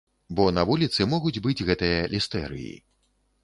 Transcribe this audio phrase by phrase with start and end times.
[0.37, 2.77] Бо на вуліцы могуць быць гэтыя лістэрыі.